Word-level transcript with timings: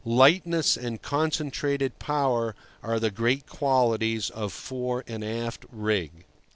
Lightness 0.03 0.77
and 0.77 0.99
concentrated 0.99 1.99
power 1.99 2.55
are 2.81 2.99
the 2.99 3.11
great 3.11 3.45
qualities 3.45 4.31
of 4.31 4.51
fore 4.51 5.03
and 5.05 5.23
aft 5.23 5.63
rig. 5.71 6.25